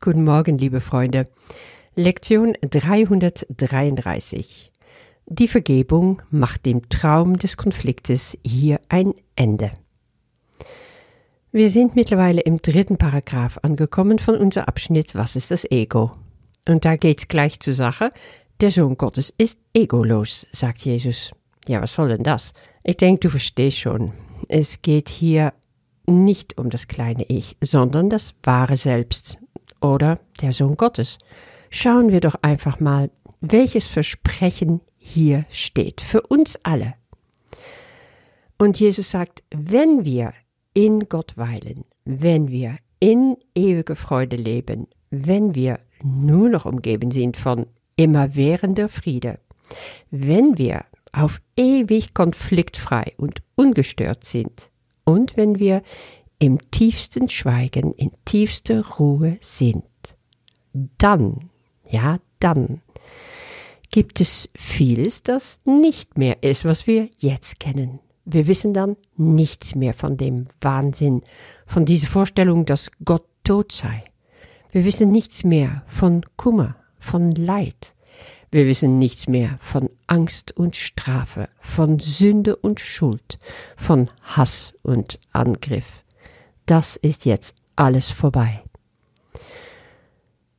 Guten 0.00 0.22
Morgen, 0.22 0.58
liebe 0.58 0.80
Freunde. 0.80 1.24
Lektion 1.96 2.54
333. 2.60 4.70
Die 5.26 5.48
Vergebung 5.48 6.22
macht 6.30 6.66
dem 6.66 6.88
Traum 6.88 7.36
des 7.36 7.56
Konfliktes 7.56 8.38
hier 8.46 8.80
ein 8.88 9.12
Ende. 9.34 9.72
Wir 11.50 11.68
sind 11.70 11.96
mittlerweile 11.96 12.42
im 12.42 12.62
dritten 12.62 12.96
Paragraph 12.96 13.58
angekommen 13.62 14.20
von 14.20 14.36
unser 14.36 14.68
Abschnitt 14.68 15.16
Was 15.16 15.34
ist 15.34 15.50
das 15.50 15.68
Ego? 15.68 16.12
Und 16.68 16.84
da 16.84 16.94
geht's 16.94 17.26
gleich 17.26 17.58
zur 17.58 17.74
Sache. 17.74 18.10
Der 18.60 18.70
Sohn 18.70 18.96
Gottes 18.96 19.34
ist 19.36 19.58
egolos, 19.74 20.46
sagt 20.52 20.84
Jesus. 20.84 21.32
Ja, 21.66 21.82
was 21.82 21.94
soll 21.94 22.10
denn 22.10 22.22
das? 22.22 22.52
Ich 22.84 22.98
denke, 22.98 23.18
du 23.18 23.30
verstehst 23.30 23.78
schon. 23.78 24.12
Es 24.48 24.80
geht 24.80 25.08
hier 25.08 25.54
nicht 26.06 26.56
um 26.56 26.70
das 26.70 26.86
kleine 26.88 27.24
Ich, 27.24 27.56
sondern 27.60 28.08
das 28.08 28.34
wahre 28.44 28.76
Selbst, 28.76 29.38
oder 29.80 30.18
der 30.40 30.52
Sohn 30.52 30.76
Gottes. 30.76 31.18
Schauen 31.70 32.10
wir 32.10 32.20
doch 32.20 32.36
einfach 32.42 32.80
mal, 32.80 33.10
welches 33.40 33.86
Versprechen 33.86 34.80
hier 34.96 35.44
steht, 35.50 36.00
für 36.00 36.22
uns 36.22 36.58
alle. 36.62 36.94
Und 38.58 38.80
Jesus 38.80 39.10
sagt, 39.10 39.44
wenn 39.50 40.04
wir 40.04 40.32
in 40.74 41.08
Gott 41.08 41.36
weilen, 41.36 41.84
wenn 42.04 42.48
wir 42.48 42.76
in 43.00 43.36
ewige 43.54 43.94
Freude 43.94 44.36
leben, 44.36 44.88
wenn 45.10 45.54
wir 45.54 45.78
nur 46.02 46.48
noch 46.48 46.64
umgeben 46.64 47.10
sind 47.10 47.36
von 47.36 47.66
immerwährender 47.96 48.88
Friede, 48.88 49.38
wenn 50.10 50.58
wir 50.58 50.84
auf 51.12 51.40
ewig 51.56 52.14
konfliktfrei 52.14 53.12
und 53.16 53.42
ungestört 53.54 54.24
sind 54.24 54.70
und 55.04 55.36
wenn 55.36 55.58
wir 55.58 55.82
im 56.38 56.58
tiefsten 56.70 57.28
Schweigen, 57.28 57.92
in 57.94 58.12
tiefster 58.24 58.86
Ruhe 58.98 59.38
sind, 59.40 59.84
dann, 60.72 61.50
ja, 61.88 62.18
dann 62.38 62.80
gibt 63.90 64.20
es 64.20 64.48
vieles, 64.54 65.22
das 65.22 65.58
nicht 65.64 66.16
mehr 66.18 66.42
ist, 66.42 66.64
was 66.64 66.86
wir 66.86 67.08
jetzt 67.18 67.58
kennen. 67.58 68.00
Wir 68.24 68.46
wissen 68.46 68.74
dann 68.74 68.96
nichts 69.16 69.74
mehr 69.74 69.94
von 69.94 70.16
dem 70.16 70.46
Wahnsinn, 70.60 71.22
von 71.66 71.84
dieser 71.84 72.08
Vorstellung, 72.08 72.66
dass 72.66 72.90
Gott 73.04 73.24
tot 73.42 73.72
sei. 73.72 74.04
Wir 74.70 74.84
wissen 74.84 75.10
nichts 75.10 75.44
mehr 75.44 75.82
von 75.88 76.24
Kummer, 76.36 76.76
von 76.98 77.32
Leid. 77.32 77.94
Wir 78.50 78.66
wissen 78.66 78.98
nichts 78.98 79.28
mehr 79.28 79.58
von 79.60 79.88
Angst 80.06 80.56
und 80.56 80.76
Strafe, 80.76 81.48
von 81.58 81.98
Sünde 81.98 82.56
und 82.56 82.80
Schuld, 82.80 83.38
von 83.76 84.10
Hass 84.22 84.74
und 84.82 85.18
Angriff 85.32 86.04
das 86.70 86.96
ist 86.96 87.24
jetzt 87.24 87.54
alles 87.76 88.10
vorbei. 88.10 88.62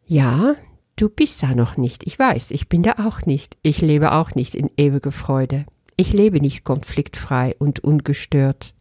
Ja, 0.05 0.55
du 0.95 1.09
bist 1.09 1.43
da 1.43 1.53
noch 1.53 1.77
nicht, 1.77 2.05
ich 2.05 2.17
weiß, 2.17 2.51
ich 2.51 2.67
bin 2.67 2.81
da 2.81 2.93
auch 3.05 3.25
nicht, 3.25 3.57
ich 3.61 3.81
lebe 3.81 4.11
auch 4.11 4.33
nicht 4.33 4.55
in 4.55 4.71
ewiger 4.75 5.11
Freude, 5.11 5.65
ich 5.97 6.13
lebe 6.13 6.39
nicht 6.39 6.63
konfliktfrei 6.63 7.55
und 7.59 7.83
ungestört. 7.83 8.73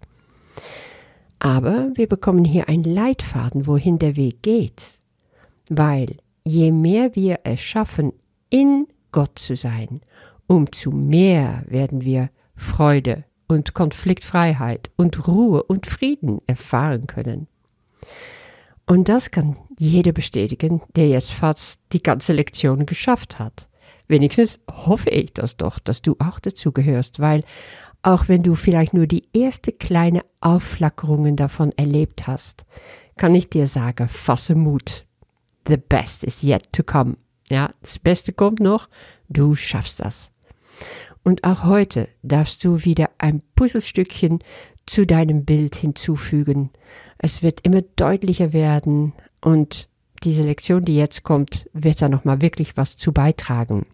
Aber 1.38 1.90
wir 1.94 2.08
bekommen 2.08 2.44
hier 2.44 2.68
einen 2.68 2.84
Leitfaden, 2.84 3.66
wohin 3.66 3.98
der 3.98 4.16
Weg 4.16 4.42
geht, 4.42 5.00
weil 5.68 6.16
je 6.44 6.72
mehr 6.72 7.14
wir 7.14 7.40
es 7.44 7.60
schaffen, 7.60 8.12
in 8.50 8.86
Gott 9.12 9.38
zu 9.38 9.54
sein, 9.54 10.00
umso 10.46 10.90
mehr 10.90 11.62
werden 11.66 12.02
wir 12.02 12.30
Freude 12.56 13.24
und 13.48 13.74
Konfliktfreiheit 13.74 14.90
und 14.96 15.26
Ruhe 15.26 15.62
und 15.64 15.86
Frieden 15.86 16.40
erfahren 16.46 17.06
können. 17.06 17.48
Und 18.86 19.08
das 19.08 19.30
kann 19.30 19.58
jeder 19.78 20.12
bestätigen, 20.12 20.82
der 20.96 21.08
jetzt 21.08 21.32
fast 21.32 21.80
die 21.92 22.02
ganze 22.02 22.32
Lektion 22.32 22.86
geschafft 22.86 23.38
hat. 23.38 23.68
Wenigstens 24.06 24.60
hoffe 24.70 25.10
ich 25.10 25.34
das 25.34 25.56
doch, 25.56 25.78
dass 25.78 26.00
du 26.00 26.16
auch 26.18 26.40
dazu 26.40 26.72
gehörst, 26.72 27.20
weil 27.20 27.44
auch 28.02 28.28
wenn 28.28 28.42
du 28.42 28.54
vielleicht 28.54 28.94
nur 28.94 29.06
die 29.06 29.28
erste 29.34 29.72
kleine 29.72 30.22
Aufflackerungen 30.40 31.36
davon 31.36 31.72
erlebt 31.76 32.26
hast, 32.26 32.64
kann 33.16 33.34
ich 33.34 33.50
dir 33.50 33.66
sagen, 33.66 34.08
fasse 34.08 34.54
Mut. 34.54 35.04
The 35.66 35.76
best 35.76 36.24
is 36.24 36.42
yet 36.42 36.72
to 36.72 36.82
come. 36.82 37.16
Ja, 37.50 37.70
das 37.82 37.98
Beste 37.98 38.32
kommt 38.32 38.60
noch, 38.60 38.88
du 39.28 39.54
schaffst 39.54 40.00
das. 40.00 40.30
Und 41.24 41.44
auch 41.44 41.64
heute 41.64 42.08
darfst 42.22 42.64
du 42.64 42.84
wieder 42.84 43.10
ein 43.18 43.42
Puzzlestückchen 43.54 44.38
zu 44.86 45.06
deinem 45.06 45.44
Bild 45.44 45.76
hinzufügen. 45.76 46.70
Es 47.18 47.42
wird 47.42 47.60
immer 47.62 47.82
deutlicher 47.82 48.52
werden 48.52 49.12
und 49.40 49.88
diese 50.24 50.42
Lektion, 50.42 50.84
die 50.84 50.96
jetzt 50.96 51.22
kommt, 51.22 51.68
wird 51.72 52.02
da 52.02 52.08
nochmal 52.08 52.40
wirklich 52.40 52.76
was 52.76 52.96
zu 52.96 53.12
beitragen. 53.12 53.86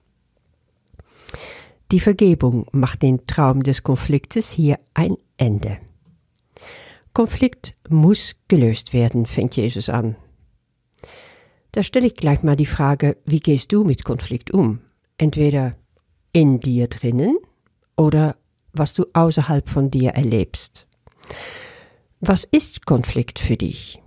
Die 1.93 2.01
Vergebung 2.01 2.67
macht 2.73 3.03
den 3.03 3.27
Traum 3.27 3.63
des 3.63 3.83
Konfliktes 3.83 4.51
hier 4.51 4.79
ein 4.95 5.17
Ende. 5.37 5.79
Konflikt 7.13 7.75
muss 7.89 8.35
gelöst 8.49 8.93
werden, 8.93 9.27
fängt 9.27 9.57
Jesus 9.57 9.89
an. 9.89 10.17
Da 11.73 11.83
stelle 11.83 12.07
ich 12.07 12.17
gleich 12.17 12.43
mal 12.43 12.57
die 12.57 12.67
Frage, 12.67 13.17
wie 13.25 13.41
gehst 13.41 13.73
du 13.73 13.85
mit 13.85 14.05
Konflikt 14.05 14.53
um? 14.53 14.81
Entweder 15.19 15.77
in 16.35 16.61
dir 16.61 16.89
drinnen 16.89 17.39
oder 17.97 18.37
was 18.75 18.93
du 18.93 19.07
außerhalb 19.15 19.69
von 19.69 19.91
dir 19.91 20.11
erlebst. 20.11 20.87
Was 22.21 22.45
ist 22.45 22.85
Konflikt 22.85 23.39
für 23.39 23.57
dich? 23.57 24.03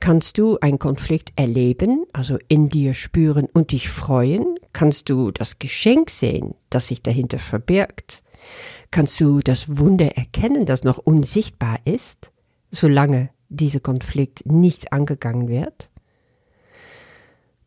Kannst 0.00 0.36
du 0.38 0.58
einen 0.60 0.78
Konflikt 0.78 1.32
erleben, 1.36 2.04
also 2.12 2.38
in 2.48 2.68
dir 2.68 2.94
spüren 2.94 3.46
und 3.52 3.72
dich 3.72 3.88
freuen? 3.88 4.58
Kannst 4.72 5.08
du 5.08 5.30
das 5.30 5.58
Geschenk 5.58 6.10
sehen, 6.10 6.54
das 6.70 6.88
sich 6.88 7.02
dahinter 7.02 7.38
verbirgt? 7.38 8.22
Kannst 8.90 9.20
du 9.20 9.40
das 9.40 9.78
Wunder 9.78 10.16
erkennen, 10.16 10.66
das 10.66 10.82
noch 10.82 10.98
unsichtbar 10.98 11.78
ist, 11.84 12.32
solange 12.70 13.30
dieser 13.48 13.80
Konflikt 13.80 14.44
nicht 14.46 14.92
angegangen 14.92 15.48
wird? 15.48 15.90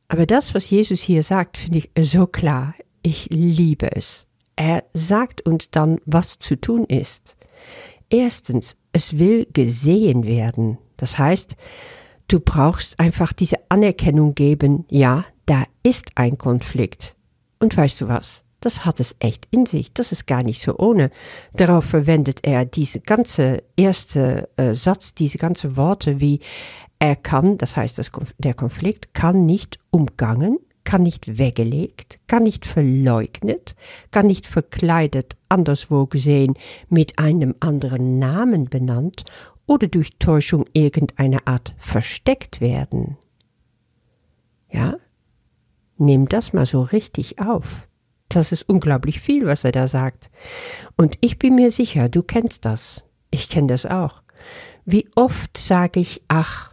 Aber 0.07 0.25
das, 0.25 0.53
was 0.53 0.69
Jesus 0.69 1.01
hier 1.01 1.23
sagt, 1.23 1.57
finde 1.57 1.77
ich 1.79 1.89
so 2.11 2.27
klar. 2.27 2.75
Ich 3.01 3.29
liebe 3.31 3.95
es. 3.95 4.27
Er 4.55 4.83
sagt 4.93 5.41
uns 5.41 5.71
dann, 5.71 5.99
was 6.05 6.37
zu 6.39 6.55
tun 6.55 6.85
ist. 6.85 7.35
Erstens, 8.09 8.77
es 8.91 9.17
will 9.17 9.47
gesehen 9.53 10.25
werden. 10.25 10.77
Das 10.97 11.17
heißt, 11.17 11.55
du 12.27 12.39
brauchst 12.39 12.99
einfach 12.99 13.33
diese 13.33 13.57
Anerkennung 13.69 14.35
geben, 14.35 14.85
ja, 14.89 15.25
da 15.45 15.63
ist 15.83 16.11
ein 16.15 16.37
Konflikt. 16.37 17.15
Und 17.59 17.75
weißt 17.75 18.01
du 18.01 18.07
was? 18.07 18.43
Das 18.59 18.85
hat 18.85 18.99
es 18.99 19.15
echt 19.19 19.47
in 19.49 19.65
sich. 19.65 19.91
Das 19.93 20.11
ist 20.11 20.27
gar 20.27 20.43
nicht 20.43 20.61
so 20.61 20.77
ohne. 20.77 21.09
Darauf 21.53 21.85
verwendet 21.85 22.41
er 22.43 22.65
diese 22.65 22.99
ganze 22.99 23.63
erste 23.75 24.49
äh, 24.57 24.75
Satz, 24.75 25.15
diese 25.15 25.39
ganze 25.39 25.75
Worte 25.75 26.19
wie 26.19 26.41
er 26.99 27.15
kann, 27.15 27.57
das 27.57 27.75
heißt, 27.75 27.97
das, 27.97 28.11
der 28.37 28.53
Konflikt 28.53 29.15
kann 29.15 29.47
nicht 29.47 29.79
umgangen, 29.89 30.59
kann 30.91 31.03
nicht 31.03 31.37
weggelegt, 31.37 32.19
kann 32.27 32.43
nicht 32.43 32.65
verleugnet, 32.65 33.77
kann 34.11 34.27
nicht 34.27 34.45
verkleidet, 34.45 35.37
anderswo 35.47 36.05
gesehen, 36.05 36.55
mit 36.89 37.17
einem 37.17 37.55
anderen 37.61 38.19
Namen 38.19 38.65
benannt 38.65 39.23
oder 39.65 39.87
durch 39.87 40.09
Täuschung 40.19 40.65
irgendeiner 40.73 41.47
Art 41.47 41.75
versteckt 41.77 42.59
werden. 42.59 43.15
Ja? 44.69 44.97
Nimm 45.97 46.27
das 46.27 46.51
mal 46.51 46.65
so 46.65 46.81
richtig 46.81 47.39
auf. 47.39 47.87
Das 48.27 48.51
ist 48.51 48.67
unglaublich 48.67 49.21
viel, 49.21 49.45
was 49.45 49.63
er 49.63 49.71
da 49.71 49.87
sagt. 49.87 50.29
Und 50.97 51.17
ich 51.21 51.39
bin 51.39 51.55
mir 51.55 51.71
sicher, 51.71 52.09
du 52.09 52.21
kennst 52.21 52.65
das. 52.65 53.05
Ich 53.29 53.47
kenne 53.47 53.67
das 53.67 53.85
auch. 53.85 54.23
Wie 54.83 55.07
oft 55.15 55.57
sage 55.57 56.01
ich, 56.01 56.21
ach, 56.27 56.70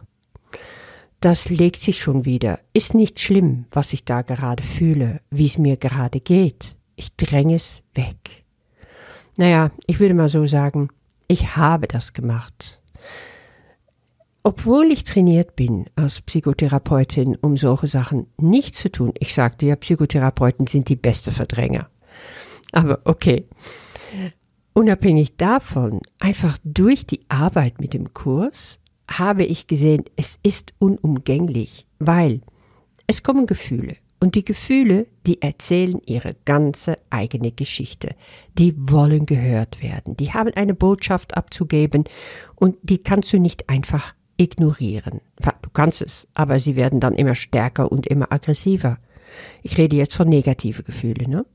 das 1.19 1.49
legt 1.49 1.81
sich 1.81 2.01
schon 2.01 2.25
wieder. 2.25 2.59
Ist 2.73 2.93
nicht 2.93 3.19
schlimm, 3.19 3.65
was 3.71 3.93
ich 3.93 4.05
da 4.05 4.21
gerade 4.21 4.63
fühle, 4.63 5.21
wie 5.29 5.45
es 5.45 5.57
mir 5.57 5.77
gerade 5.77 6.19
geht. 6.19 6.77
Ich 6.95 7.15
dränge 7.15 7.55
es 7.55 7.81
weg. 7.93 8.45
Naja, 9.37 9.71
ich 9.87 9.99
würde 9.99 10.13
mal 10.13 10.29
so 10.29 10.45
sagen, 10.47 10.89
ich 11.27 11.55
habe 11.55 11.87
das 11.87 12.13
gemacht. 12.13 12.81
Obwohl 14.43 14.91
ich 14.91 15.03
trainiert 15.03 15.55
bin 15.55 15.85
als 15.95 16.21
Psychotherapeutin, 16.21 17.35
um 17.35 17.57
solche 17.57 17.87
Sachen 17.87 18.27
nicht 18.37 18.75
zu 18.75 18.91
tun. 18.91 19.13
Ich 19.19 19.33
sagte 19.33 19.65
ja, 19.65 19.75
Psychotherapeuten 19.75 20.67
sind 20.67 20.89
die 20.89 20.95
beste 20.95 21.31
Verdränger. 21.31 21.89
Aber 22.71 23.01
okay. 23.05 23.47
Unabhängig 24.73 25.35
davon, 25.35 25.99
einfach 26.19 26.57
durch 26.63 27.05
die 27.05 27.25
Arbeit 27.27 27.81
mit 27.81 27.93
dem 27.93 28.13
Kurs, 28.13 28.79
habe 29.09 29.43
ich 29.43 29.67
gesehen, 29.67 30.03
es 30.15 30.39
ist 30.43 30.73
unumgänglich, 30.79 31.85
weil 31.99 32.41
es 33.07 33.23
kommen 33.23 33.47
Gefühle. 33.47 33.95
Und 34.21 34.35
die 34.35 34.43
Gefühle, 34.43 35.07
die 35.25 35.41
erzählen 35.41 36.01
ihre 36.05 36.35
ganze 36.43 36.97
eigene 37.09 37.51
Geschichte. 37.51 38.15
Die 38.57 38.75
wollen 38.77 39.25
gehört 39.25 39.81
werden. 39.81 40.17
Die 40.17 40.33
haben 40.33 40.53
eine 40.55 40.73
Botschaft 40.73 41.37
abzugeben 41.37 42.03
und 42.55 42.75
die 42.83 42.97
kannst 42.97 43.31
du 43.31 43.39
nicht 43.39 43.69
einfach 43.69 44.13
ignorieren. 44.35 45.21
Du 45.61 45.69
kannst 45.71 46.01
es, 46.01 46.27
aber 46.33 46.59
sie 46.59 46.75
werden 46.75 46.99
dann 46.99 47.13
immer 47.13 47.35
stärker 47.35 47.91
und 47.91 48.07
immer 48.07 48.31
aggressiver. 48.31 48.97
Ich 49.63 49.77
rede 49.77 49.95
jetzt 49.95 50.15
von 50.15 50.27
negative 50.27 50.83
Gefühle, 50.83 51.29
ne? 51.29 51.45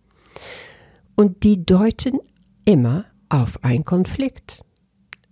Und 1.16 1.44
die 1.44 1.64
deuten 1.64 2.18
immer 2.64 3.04
auf 3.28 3.62
einen 3.62 3.84
Konflikt. 3.84 4.64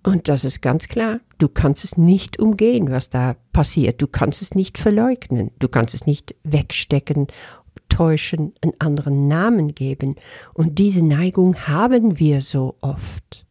Und 0.02 0.28
das 0.28 0.44
ist 0.44 0.62
ganz 0.62 0.88
klar. 0.88 1.20
Du 1.38 1.49
kannst 1.49 1.84
es 1.84 1.96
nicht 1.96 2.38
umgehen, 2.40 2.90
was 2.90 3.08
da 3.08 3.37
passiert. 3.52 4.02
Du 4.02 4.08
kannst 4.08 4.43
es 4.43 4.54
nicht 4.54 4.78
verleugnen. 4.78 5.52
Du 5.58 5.69
kannst 5.69 5.94
es 5.94 6.06
nicht 6.06 6.34
wegstecken, 6.43 7.28
täuschen, 7.88 8.52
einen 8.62 8.75
anderen 8.81 9.28
Namen 9.28 9.75
geben. 9.75 10.14
Und 10.54 10.78
diese 10.78 11.04
Neigung 11.04 11.54
haben 11.69 12.19
wir 12.19 12.40
so 12.40 12.76
oft. 12.81 13.46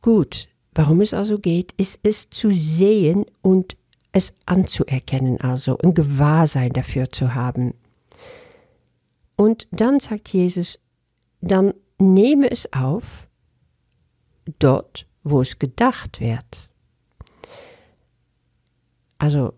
Gut, 0.00 0.48
warum 0.74 1.00
es 1.00 1.14
also 1.14 1.38
geht, 1.38 1.72
ist 1.76 2.00
es 2.02 2.28
zu 2.30 2.50
sehen 2.50 3.24
und 3.40 3.76
es 4.10 4.34
anzuerkennen, 4.46 5.40
also 5.40 5.78
ein 5.78 5.94
Gewahrsein 5.94 6.72
dafür 6.72 7.10
zu 7.10 7.34
haben. 7.34 7.74
Und 9.36 9.66
dann 9.70 10.00
sagt 10.00 10.28
Jesus, 10.28 10.78
dann 11.40 11.72
nehme 11.98 12.50
es 12.50 12.72
auf, 12.72 13.28
dort, 14.58 15.06
wo 15.22 15.40
es 15.40 15.58
gedacht 15.58 16.20
wird. 16.20 16.70
Also 19.18 19.54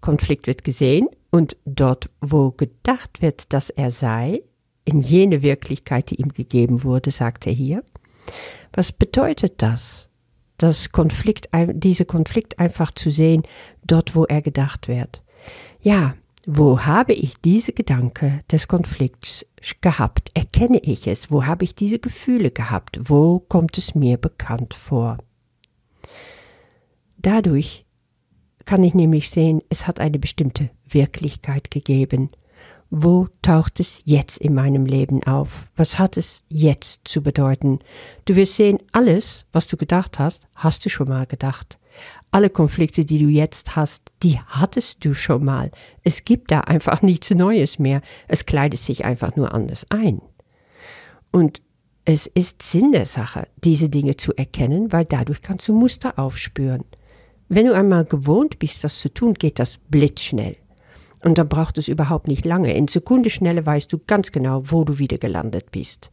Konflikt 0.00 0.46
wird 0.46 0.64
gesehen 0.64 1.06
und 1.30 1.56
dort, 1.64 2.10
wo 2.20 2.50
gedacht 2.50 3.22
wird, 3.22 3.52
dass 3.52 3.70
er 3.70 3.90
sei, 3.90 4.42
in 4.84 5.00
jene 5.00 5.42
Wirklichkeit, 5.42 6.10
die 6.10 6.16
ihm 6.16 6.28
gegeben 6.28 6.82
wurde, 6.82 7.10
sagt 7.10 7.46
er 7.46 7.52
hier. 7.52 7.82
Was 8.72 8.92
bedeutet 8.92 9.60
das? 9.62 10.08
Das 10.56 10.92
Konflikt, 10.92 11.48
diese 11.74 12.04
Konflikt 12.04 12.58
einfach 12.58 12.92
zu 12.92 13.10
sehen, 13.10 13.42
dort, 13.84 14.14
wo 14.14 14.24
er 14.24 14.42
gedacht 14.42 14.88
wird. 14.88 15.22
Ja, 15.80 16.14
wo 16.50 16.80
habe 16.80 17.12
ich 17.12 17.42
diese 17.42 17.74
Gedanke 17.74 18.40
des 18.50 18.68
Konflikts 18.68 19.44
gehabt? 19.82 20.30
Erkenne 20.32 20.78
ich 20.78 21.06
es? 21.06 21.30
Wo 21.30 21.44
habe 21.44 21.64
ich 21.64 21.74
diese 21.74 21.98
Gefühle 21.98 22.50
gehabt? 22.50 22.98
Wo 23.04 23.38
kommt 23.38 23.76
es 23.76 23.94
mir 23.94 24.16
bekannt 24.16 24.72
vor? 24.72 25.18
Dadurch 27.18 27.84
kann 28.64 28.82
ich 28.82 28.94
nämlich 28.94 29.28
sehen, 29.28 29.60
es 29.68 29.86
hat 29.86 30.00
eine 30.00 30.18
bestimmte 30.18 30.70
Wirklichkeit 30.88 31.70
gegeben. 31.70 32.30
Wo 32.88 33.28
taucht 33.42 33.78
es 33.78 34.00
jetzt 34.06 34.38
in 34.38 34.54
meinem 34.54 34.86
Leben 34.86 35.22
auf? 35.24 35.66
Was 35.76 35.98
hat 35.98 36.16
es 36.16 36.44
jetzt 36.48 37.06
zu 37.06 37.22
bedeuten? 37.22 37.80
Du 38.24 38.36
wirst 38.36 38.56
sehen, 38.56 38.78
alles, 38.92 39.44
was 39.52 39.66
du 39.66 39.76
gedacht 39.76 40.18
hast, 40.18 40.48
hast 40.54 40.82
du 40.86 40.88
schon 40.88 41.08
mal 41.08 41.26
gedacht 41.26 41.78
alle 42.30 42.50
Konflikte, 42.50 43.04
die 43.04 43.18
du 43.18 43.28
jetzt 43.28 43.76
hast, 43.76 44.12
die 44.22 44.38
hattest 44.38 45.04
du 45.04 45.14
schon 45.14 45.44
mal. 45.44 45.70
Es 46.02 46.24
gibt 46.24 46.50
da 46.50 46.60
einfach 46.60 47.02
nichts 47.02 47.30
Neues 47.30 47.78
mehr. 47.78 48.02
Es 48.26 48.46
kleidet 48.46 48.80
sich 48.80 49.04
einfach 49.04 49.36
nur 49.36 49.54
anders 49.54 49.86
ein. 49.90 50.20
Und 51.30 51.62
es 52.04 52.26
ist 52.26 52.62
Sinn 52.62 52.92
der 52.92 53.06
Sache, 53.06 53.48
diese 53.62 53.90
Dinge 53.90 54.16
zu 54.16 54.34
erkennen, 54.34 54.92
weil 54.92 55.04
dadurch 55.04 55.42
kannst 55.42 55.68
du 55.68 55.74
Muster 55.74 56.18
aufspüren. 56.18 56.84
Wenn 57.48 57.66
du 57.66 57.74
einmal 57.74 58.04
gewohnt 58.04 58.58
bist, 58.58 58.84
das 58.84 58.98
zu 58.98 59.12
tun, 59.12 59.34
geht 59.34 59.58
das 59.58 59.78
blitzschnell. 59.88 60.56
Und 61.22 61.38
dann 61.38 61.48
braucht 61.48 61.78
es 61.78 61.88
überhaupt 61.88 62.28
nicht 62.28 62.44
lange. 62.44 62.74
In 62.74 62.88
Sekundenschnelle 62.88 63.64
weißt 63.64 63.92
du 63.92 63.98
ganz 64.06 64.32
genau, 64.32 64.62
wo 64.70 64.84
du 64.84 64.98
wieder 64.98 65.18
gelandet 65.18 65.70
bist. 65.70 66.10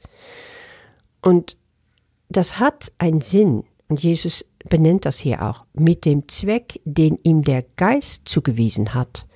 Und 1.21 1.57
das 2.29 2.59
hat 2.59 2.91
einen 2.97 3.21
Sinn. 3.21 3.63
Und 3.88 4.01
Jesus 4.01 4.45
benennt 4.69 5.06
das 5.06 5.19
hier 5.19 5.44
auch, 5.44 5.65
mit 5.73 6.06
dem 6.06 6.27
Zweck, 6.27 6.79
den 6.85 7.17
ihm 7.23 7.44
der 7.44 7.63
Geist 7.75 8.23
zugewiesen 8.25 8.94
hat. 8.94 9.27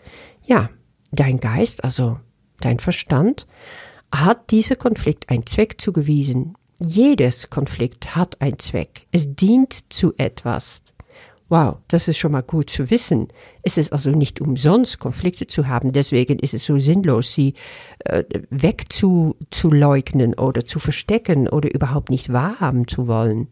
Ja, 0.44 0.70
dein 1.12 1.40
Geist, 1.40 1.84
also 1.84 2.20
dein 2.60 2.80
Verstand, 2.80 3.48
hat 4.14 4.52
dieser 4.52 4.76
Konflikt 4.76 5.30
einen 5.30 5.46
Zweck 5.46 5.80
zugewiesen. 5.80 6.56
Jedes 6.80 7.50
Konflikt 7.50 8.16
hat 8.16 8.42
einen 8.42 8.60
Zweck. 8.60 9.06
Es 9.12 9.36
dient 9.36 9.92
zu 9.94 10.14
etwas. 10.18 10.82
Wow, 11.50 11.78
das 11.88 12.08
ist 12.08 12.18
schon 12.20 12.32
mal 12.32 12.44
gut 12.44 12.70
zu 12.70 12.92
wissen. 12.92 13.28
Es 13.64 13.78
ist 13.78 13.92
also 13.92 14.12
nicht 14.12 14.40
umsonst, 14.40 15.00
Konflikte 15.00 15.48
zu 15.48 15.68
haben. 15.68 15.94
Deswegen 15.94 16.38
ist 16.38 16.54
es 16.54 16.64
so 16.64 16.78
sinnlos, 16.80 17.34
sie 17.34 17.56
äh, 18.06 18.24
wegzuleugnen 18.52 20.36
oder 20.36 20.64
zu 20.66 20.80
verstecken 20.80 21.48
oder 21.48 21.74
überhaupt 21.74 22.12
nicht 22.12 22.32
wahrhaben 22.32 22.88
zu 22.88 23.08
wollen. 23.08 23.48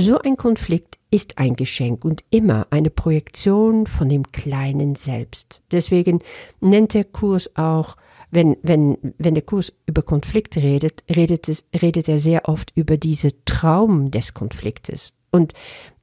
So 0.00 0.16
ein 0.20 0.36
Konflikt 0.36 0.96
ist 1.10 1.38
ein 1.38 1.56
Geschenk 1.56 2.04
und 2.04 2.22
immer 2.30 2.68
eine 2.70 2.88
Projektion 2.88 3.88
von 3.88 4.08
dem 4.08 4.30
kleinen 4.30 4.94
Selbst. 4.94 5.60
Deswegen 5.72 6.20
nennt 6.60 6.94
der 6.94 7.02
Kurs 7.02 7.50
auch, 7.56 7.96
wenn, 8.30 8.56
wenn, 8.62 8.96
wenn 9.18 9.34
der 9.34 9.42
Kurs 9.42 9.72
über 9.86 10.02
Konflikte 10.02 10.62
redet, 10.62 11.02
redet, 11.10 11.48
es, 11.48 11.64
redet 11.82 12.08
er 12.08 12.20
sehr 12.20 12.48
oft 12.48 12.70
über 12.76 12.96
diese 12.96 13.44
Traum 13.44 14.12
des 14.12 14.34
Konfliktes. 14.34 15.14
Und 15.32 15.52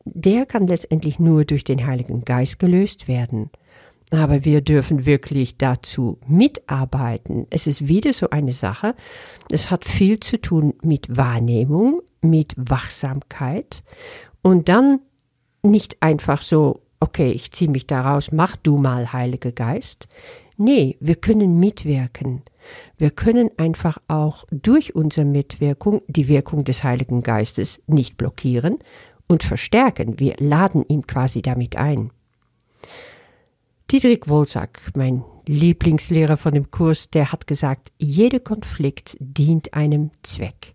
der 0.03 0.45
kann 0.45 0.68
letztendlich 0.68 1.18
nur 1.18 1.45
durch 1.45 1.63
den 1.63 1.88
Heiligen 1.88 2.25
Geist 2.25 2.59
gelöst 2.59 3.07
werden. 3.07 3.50
Aber 4.12 4.46
wir 4.46 4.62
dürfen 4.62 5.06
wirklich 5.06 5.57
dazu 5.57 6.19
mitarbeiten. 6.28 7.48
Es 7.50 7.68
ist 7.68 7.88
wieder 7.88 8.13
so 8.13 8.30
eine 8.30 8.54
Sache. 8.54 8.96
Es 9.50 9.72
hat 9.72 9.84
viel 9.86 10.19
zu 10.19 10.40
tun 10.40 10.74
mit 10.81 11.18
Wahrnehmung, 11.18 12.02
mit 12.22 12.54
Wachsamkeit 12.56 13.84
und 14.42 14.69
dann 14.69 15.00
nicht 15.63 15.98
einfach 16.02 16.42
so, 16.42 16.81
okay, 17.00 17.31
ich 17.31 17.52
ziehe 17.52 17.72
mich 17.72 17.88
da 17.88 18.02
raus, 18.02 18.31
mach 18.31 18.56
du 18.57 18.78
mal, 18.78 19.12
Heiliger 19.12 19.52
Geist. 19.52 20.08
Nee, 20.58 20.98
wir 21.00 21.16
können 21.16 21.60
mitwirken. 21.60 22.44
Wir 22.98 23.12
können 23.12 23.50
einfach 23.58 23.98
auch 24.08 24.46
durch 24.51 24.96
unsere 24.96 25.25
Mitwirkung 25.25 26.01
die 26.08 26.28
Wirkung 26.28 26.63
des 26.63 26.84
Heiligen 26.84 27.22
Geistes 27.22 27.81
nicht 27.88 28.18
blockieren 28.18 28.78
und 29.28 29.44
verstärken. 29.44 30.19
Wir 30.19 30.36
laden 30.40 30.86
ihn 30.88 31.06
quasi 31.06 31.42
damit 31.42 31.75
ein. 31.75 32.12
Dietrich 33.92 34.28
Wolsack, 34.28 34.82
mein 34.96 35.24
Lieblingslehrer 35.46 36.38
von 36.38 36.54
dem 36.54 36.72
Kurs, 36.72 37.12
der 37.12 37.32
hat 37.32 37.46
gesagt, 37.46 37.92
jeder 38.00 38.40
Konflikt 38.40 39.16
dient 39.20 39.76
einem 39.76 40.10
Zweck, 40.24 40.74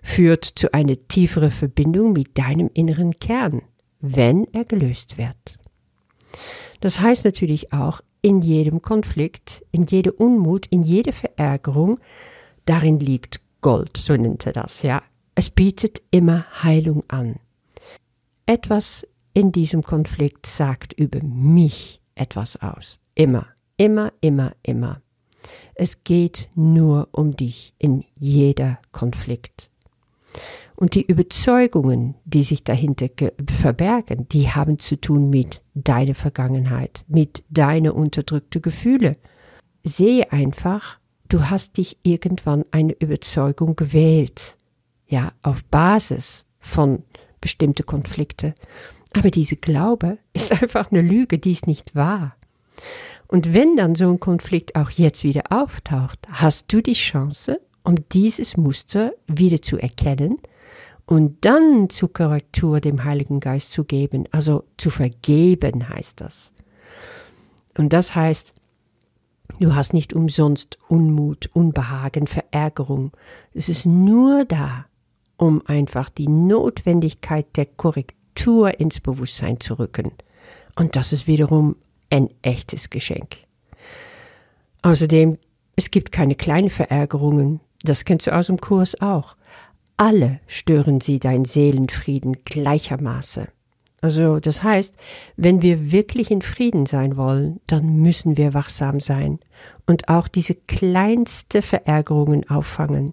führt 0.00 0.44
zu 0.44 0.72
einer 0.72 0.94
tieferen 1.08 1.50
Verbindung 1.50 2.12
mit 2.12 2.38
deinem 2.38 2.70
inneren 2.72 3.18
Kern, 3.18 3.62
wenn 4.00 4.46
er 4.52 4.64
gelöst 4.64 5.18
wird. 5.18 5.58
Das 6.80 7.00
heißt 7.00 7.24
natürlich 7.24 7.72
auch, 7.72 8.00
in 8.20 8.42
jedem 8.42 8.80
Konflikt, 8.80 9.64
in 9.72 9.84
jeder 9.86 10.20
Unmut, 10.20 10.66
in 10.66 10.84
jeder 10.84 11.12
Verärgerung, 11.12 11.98
darin 12.64 13.00
liegt 13.00 13.40
Gold, 13.60 13.96
so 13.96 14.16
nennt 14.16 14.46
er 14.46 14.52
das, 14.52 14.82
ja. 14.82 15.02
Es 15.34 15.50
bietet 15.50 16.00
immer 16.12 16.44
Heilung 16.62 17.02
an. 17.08 17.40
Etwas 18.46 19.04
in 19.34 19.50
diesem 19.50 19.82
Konflikt 19.82 20.46
sagt 20.46 20.92
über 20.92 21.18
mich, 21.24 22.01
etwas 22.14 22.60
aus. 22.60 22.98
Immer, 23.14 23.46
immer, 23.76 24.12
immer, 24.20 24.52
immer. 24.62 25.00
Es 25.74 26.04
geht 26.04 26.48
nur 26.54 27.08
um 27.12 27.34
dich 27.34 27.74
in 27.78 28.04
jeder 28.18 28.78
Konflikt. 28.92 29.70
Und 30.76 30.94
die 30.94 31.06
Überzeugungen, 31.06 32.14
die 32.24 32.42
sich 32.42 32.64
dahinter 32.64 33.08
verbergen, 33.48 34.28
die 34.28 34.48
haben 34.50 34.78
zu 34.78 35.00
tun 35.00 35.24
mit 35.30 35.62
deiner 35.74 36.14
Vergangenheit, 36.14 37.04
mit 37.08 37.44
deinen 37.50 37.92
unterdrückten 37.92 38.62
Gefühle. 38.62 39.12
Sehe 39.84 40.32
einfach, 40.32 40.98
du 41.28 41.48
hast 41.50 41.76
dich 41.76 41.98
irgendwann 42.02 42.64
eine 42.70 42.94
Überzeugung 42.94 43.76
gewählt. 43.76 44.56
Ja, 45.06 45.32
auf 45.42 45.64
Basis 45.64 46.46
von 46.58 47.04
bestimmten 47.42 47.84
Konflikten. 47.84 48.54
Aber 49.14 49.30
diese 49.30 49.56
Glaube 49.56 50.16
ist 50.32 50.50
einfach 50.62 50.90
eine 50.90 51.02
Lüge, 51.02 51.38
die 51.38 51.52
ist 51.52 51.66
nicht 51.66 51.94
wahr. 51.94 52.36
Und 53.28 53.52
wenn 53.52 53.76
dann 53.76 53.94
so 53.94 54.08
ein 54.08 54.20
Konflikt 54.20 54.76
auch 54.76 54.90
jetzt 54.90 55.24
wieder 55.24 55.44
auftaucht, 55.50 56.18
hast 56.30 56.72
du 56.72 56.80
die 56.80 56.94
Chance, 56.94 57.60
um 57.82 57.96
dieses 58.12 58.56
Muster 58.56 59.12
wieder 59.26 59.60
zu 59.60 59.78
erkennen 59.78 60.38
und 61.06 61.44
dann 61.44 61.88
zur 61.88 62.12
Korrektur 62.12 62.80
dem 62.80 63.04
Heiligen 63.04 63.40
Geist 63.40 63.72
zu 63.72 63.84
geben, 63.84 64.24
also 64.30 64.64
zu 64.76 64.90
vergeben 64.90 65.88
heißt 65.88 66.20
das. 66.20 66.52
Und 67.76 67.92
das 67.92 68.14
heißt, 68.14 68.52
du 69.58 69.74
hast 69.74 69.94
nicht 69.94 70.12
umsonst 70.12 70.78
Unmut, 70.88 71.50
Unbehagen, 71.54 72.26
Verärgerung. 72.26 73.12
Es 73.54 73.68
ist 73.68 73.86
nur 73.86 74.44
da, 74.44 74.86
um 75.42 75.60
einfach 75.66 76.08
die 76.08 76.28
Notwendigkeit 76.28 77.56
der 77.56 77.66
Korrektur 77.66 78.78
ins 78.78 79.00
Bewusstsein 79.00 79.58
zu 79.58 79.76
rücken. 79.76 80.12
Und 80.76 80.94
das 80.94 81.12
ist 81.12 81.26
wiederum 81.26 81.74
ein 82.10 82.28
echtes 82.42 82.90
Geschenk. 82.90 83.38
Außerdem, 84.82 85.38
es 85.74 85.90
gibt 85.90 86.12
keine 86.12 86.36
kleinen 86.36 86.70
Verärgerungen, 86.70 87.58
das 87.82 88.04
kennst 88.04 88.28
du 88.28 88.36
aus 88.36 88.46
dem 88.46 88.58
Kurs 88.60 89.00
auch. 89.00 89.36
Alle 89.96 90.38
stören 90.46 91.00
sie 91.00 91.18
dein 91.18 91.44
Seelenfrieden 91.44 92.44
gleichermaßen. 92.44 93.48
Also 94.00 94.38
das 94.38 94.62
heißt, 94.62 94.94
wenn 95.36 95.60
wir 95.60 95.90
wirklich 95.90 96.30
in 96.30 96.42
Frieden 96.42 96.86
sein 96.86 97.16
wollen, 97.16 97.60
dann 97.66 97.96
müssen 97.96 98.36
wir 98.36 98.54
wachsam 98.54 99.00
sein 99.00 99.40
und 99.86 100.08
auch 100.08 100.28
diese 100.28 100.54
kleinste 100.54 101.62
Verärgerungen 101.62 102.48
auffangen. 102.48 103.12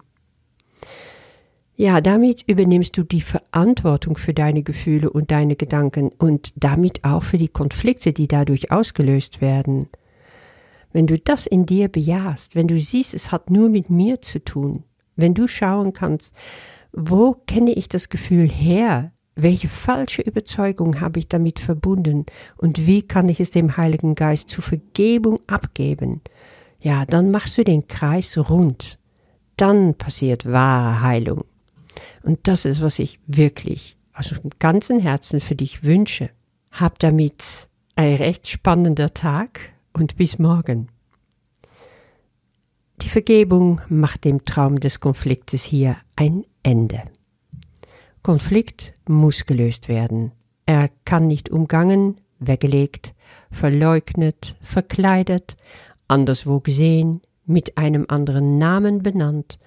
Ja, 1.80 2.02
damit 2.02 2.44
übernimmst 2.46 2.94
du 2.98 3.04
die 3.04 3.22
Verantwortung 3.22 4.18
für 4.18 4.34
deine 4.34 4.62
Gefühle 4.62 5.08
und 5.08 5.30
deine 5.30 5.56
Gedanken 5.56 6.10
und 6.18 6.52
damit 6.56 7.04
auch 7.04 7.22
für 7.22 7.38
die 7.38 7.48
Konflikte, 7.48 8.12
die 8.12 8.28
dadurch 8.28 8.70
ausgelöst 8.70 9.40
werden. 9.40 9.88
Wenn 10.92 11.06
du 11.06 11.18
das 11.18 11.46
in 11.46 11.64
dir 11.64 11.88
bejahst, 11.88 12.54
wenn 12.54 12.68
du 12.68 12.78
siehst, 12.78 13.14
es 13.14 13.32
hat 13.32 13.48
nur 13.48 13.70
mit 13.70 13.88
mir 13.88 14.20
zu 14.20 14.44
tun, 14.44 14.84
wenn 15.16 15.32
du 15.32 15.48
schauen 15.48 15.94
kannst, 15.94 16.34
wo 16.92 17.32
kenne 17.46 17.72
ich 17.72 17.88
das 17.88 18.10
Gefühl 18.10 18.50
her, 18.50 19.12
welche 19.34 19.70
falsche 19.70 20.20
Überzeugung 20.20 21.00
habe 21.00 21.18
ich 21.18 21.28
damit 21.28 21.60
verbunden 21.60 22.26
und 22.58 22.86
wie 22.86 23.00
kann 23.00 23.26
ich 23.30 23.40
es 23.40 23.52
dem 23.52 23.78
Heiligen 23.78 24.14
Geist 24.16 24.50
zur 24.50 24.64
Vergebung 24.64 25.38
abgeben? 25.46 26.20
Ja, 26.78 27.06
dann 27.06 27.30
machst 27.30 27.56
du 27.56 27.64
den 27.64 27.88
Kreis 27.88 28.36
rund. 28.36 28.98
Dann 29.56 29.94
passiert 29.94 30.44
wahre 30.44 31.00
Heilung. 31.00 31.44
Und 32.22 32.40
das 32.48 32.64
ist, 32.64 32.82
was 32.82 32.98
ich 32.98 33.18
wirklich 33.26 33.96
aus 34.12 34.28
dem 34.28 34.50
ganzen 34.58 34.98
Herzen 34.98 35.40
für 35.40 35.54
dich 35.54 35.82
wünsche. 35.84 36.30
Hab 36.70 36.98
damit 36.98 37.68
ein 37.96 38.14
recht 38.14 38.48
spannender 38.48 39.14
Tag 39.14 39.60
und 39.92 40.16
bis 40.16 40.38
morgen. 40.38 40.88
Die 43.02 43.08
Vergebung 43.08 43.80
macht 43.88 44.24
dem 44.24 44.44
Traum 44.44 44.78
des 44.78 45.00
Konfliktes 45.00 45.64
hier 45.64 45.96
ein 46.16 46.44
Ende. 46.62 47.02
Konflikt 48.22 48.92
muss 49.08 49.46
gelöst 49.46 49.88
werden. 49.88 50.32
Er 50.66 50.90
kann 51.06 51.26
nicht 51.26 51.48
umgangen, 51.48 52.20
weggelegt, 52.38 53.14
verleugnet, 53.50 54.56
verkleidet, 54.60 55.56
anderswo 56.08 56.60
gesehen, 56.60 57.22
mit 57.46 57.78
einem 57.78 58.04
anderen 58.08 58.58
Namen 58.58 59.02
benannt 59.02 59.58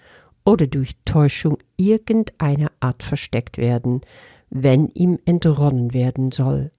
oder 0.45 0.67
durch 0.67 0.95
Täuschung 1.05 1.57
irgendeiner 1.77 2.71
Art 2.79 3.03
versteckt 3.03 3.57
werden, 3.57 4.01
wenn 4.49 4.89
ihm 4.89 5.19
entronnen 5.25 5.93
werden 5.93 6.31
soll. 6.31 6.71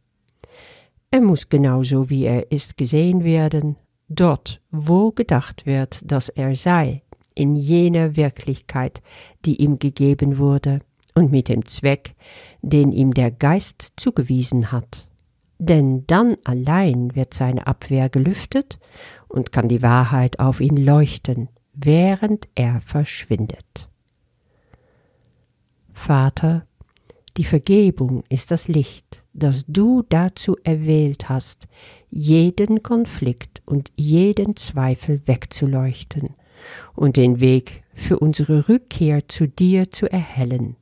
Er 1.11 1.21
muss 1.21 1.49
genauso 1.49 2.11
wie 2.11 2.25
er 2.25 2.51
ist 2.51 2.77
gesehen 2.77 3.25
werden, 3.25 3.77
dort, 4.09 4.61
wo 4.71 5.13
gedacht 5.13 5.67
wird, 5.67 6.01
dass 6.05 6.29
er 6.29 6.55
sei, 6.57 7.03
in 7.35 7.57
jener 7.57 8.17
Wirklichkeit, 8.17 9.03
die 9.45 9.63
ihm 9.63 9.79
gegeben 9.79 10.39
wurde 10.39 10.81
und 11.15 11.31
mit 11.31 11.49
dem 11.49 11.65
Zweck, 11.67 12.15
den 12.63 12.93
ihm 12.93 13.13
der 13.15 13.31
Geist 13.31 13.93
zugewiesen 13.97 14.73
hat. 14.73 15.09
Denn 15.59 16.05
dann 16.07 16.37
allein 16.45 17.15
wird 17.15 17.35
seine 17.35 17.67
Abwehr 17.67 18.09
gelüftet 18.09 18.79
und 19.29 19.53
kann 19.53 19.69
die 19.69 19.83
Wahrheit 19.83 20.39
auf 20.39 20.61
ihn 20.61 20.77
leuchten, 20.77 21.49
während 21.75 22.49
er 22.55 22.81
verschwindet. 22.81 23.91
Vater, 25.93 26.67
die 27.37 27.45
Vergebung 27.45 28.23
ist 28.29 28.51
das 28.51 28.69
Licht, 28.69 29.25
das 29.33 29.65
du 29.67 30.03
dazu 30.09 30.57
erwählt 30.63 31.29
hast, 31.29 31.67
jeden 32.11 32.83
Konflikt 32.83 33.63
und 33.67 33.91
jeden 33.97 34.57
Zweifel 34.57 35.21
wegzuleuchten 35.27 36.31
und 36.95 37.17
den 37.17 37.41
Weg 37.41 37.83
für 37.95 38.19
unsere 38.19 38.69
Rückkehr 38.69 39.29
zu 39.29 39.49
dir 39.49 39.91
zu 39.91 40.11
erhellen. 40.11 40.77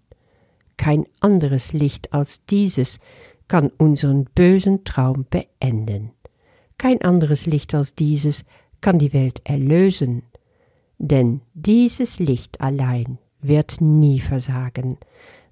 Kein 0.76 1.06
anderes 1.20 1.72
Licht 1.72 2.12
als 2.12 2.44
dieses 2.46 2.98
kann 3.48 3.70
unseren 3.78 4.24
bösen 4.34 4.84
Traum 4.84 5.26
beenden. 5.28 6.10
Kein 6.78 7.00
anderes 7.02 7.46
Licht 7.46 7.74
als 7.74 7.94
dieses 7.94 8.44
kann 8.80 8.98
die 8.98 9.12
Welt 9.12 9.40
erlösen. 9.44 10.24
Denn 11.04 11.40
dieses 11.52 12.20
Licht 12.20 12.60
allein 12.60 13.18
wird 13.40 13.80
nie 13.80 14.20
versagen, 14.20 14.98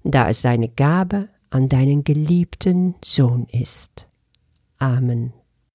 da 0.05 0.29
es 0.29 0.43
deine 0.43 0.69
Gabe 0.69 1.27
an 1.49 1.67
deinen 1.67 2.05
geliebten 2.05 2.95
Sohn 3.03 3.47
ist. 3.51 4.07
Amen. 4.77 5.33